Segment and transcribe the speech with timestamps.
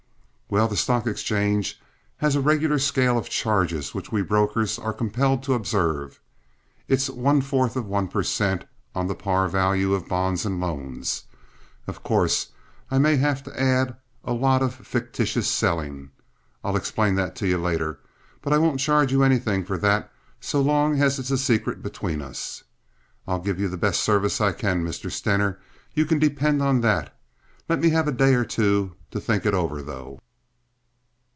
[0.53, 1.79] "Well, the stock exchange
[2.17, 6.19] has a regular scale of charges which we brokers are compelled to observe.
[6.89, 8.65] It's one fourth of one per cent.
[8.93, 11.23] on the par value of bonds and loans.
[11.87, 12.47] Of course,
[12.91, 13.95] I may hav to add
[14.25, 19.63] a lot of fictitious selling—I'll explain that to you later—but I won't charge you anything
[19.63, 20.11] for that
[20.41, 22.65] so long as it is a secret between us.
[23.25, 25.09] I'll give you the best service I can, Mr.
[25.09, 25.61] Stener.
[25.93, 27.17] You can depend on that.
[27.69, 30.19] Let me have a day or two to think it over, though."